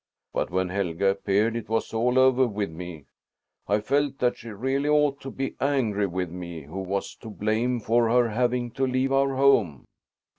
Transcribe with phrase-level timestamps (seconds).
[0.33, 3.05] But when Helga appeared, it was all over with me.
[3.67, 7.79] I felt that she really ought to be angry with me who was to blame
[7.79, 9.85] for her having to leave our home."